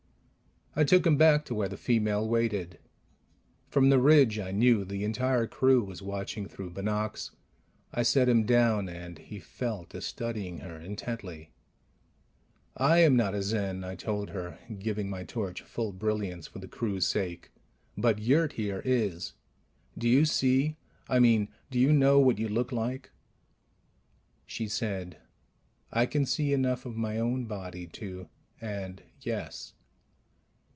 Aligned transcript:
I 0.73 0.85
took 0.85 1.05
him 1.05 1.17
back 1.17 1.43
to 1.45 1.53
where 1.53 1.67
the 1.67 1.75
female 1.75 2.25
waited. 2.25 2.79
From 3.67 3.89
the 3.89 3.99
ridge, 3.99 4.39
I 4.39 4.51
knew, 4.53 4.85
the 4.85 5.03
entire 5.03 5.45
crew 5.45 5.83
was 5.83 6.01
watching 6.01 6.47
through 6.47 6.69
binocs. 6.69 7.31
I 7.91 8.03
set 8.03 8.29
him 8.29 8.45
down, 8.45 8.87
and 8.87 9.17
he 9.19 9.37
fell 9.37 9.83
to 9.87 9.99
studying 9.99 10.59
her 10.59 10.77
intently. 10.79 11.51
"I 12.77 12.99
am 12.99 13.17
not 13.17 13.35
a 13.35 13.43
Zen," 13.43 13.83
I 13.83 13.95
told 13.95 14.29
her, 14.29 14.59
giving 14.79 15.09
my 15.09 15.25
torch 15.25 15.61
full 15.61 15.91
brilliance 15.91 16.47
for 16.47 16.59
the 16.59 16.69
crew's 16.69 17.05
sake, 17.05 17.51
"but 17.97 18.19
Yurt 18.19 18.53
here 18.53 18.81
is. 18.85 19.33
Do 19.97 20.07
you 20.07 20.23
see... 20.23 20.77
I 21.09 21.19
mean, 21.19 21.49
do 21.69 21.77
you 21.79 21.91
know 21.91 22.17
what 22.21 22.37
you 22.39 22.47
look 22.47 22.71
like?" 22.71 23.11
She 24.45 24.69
said, 24.69 25.17
"I 25.91 26.05
can 26.05 26.25
see 26.25 26.53
enough 26.53 26.85
of 26.85 26.95
my 26.95 27.19
own 27.19 27.43
body 27.43 27.87
to 27.87 28.29
and 28.61 29.03
yes 29.19 29.73